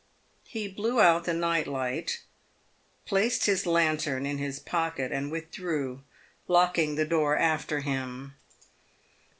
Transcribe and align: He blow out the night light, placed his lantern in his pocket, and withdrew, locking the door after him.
He 0.47 0.67
blow 0.67 0.99
out 0.99 1.25
the 1.25 1.33
night 1.35 1.67
light, 1.67 2.21
placed 3.05 3.45
his 3.45 3.67
lantern 3.67 4.25
in 4.25 4.39
his 4.39 4.57
pocket, 4.57 5.11
and 5.11 5.31
withdrew, 5.31 6.01
locking 6.47 6.95
the 6.95 7.05
door 7.05 7.37
after 7.37 7.81
him. 7.81 8.33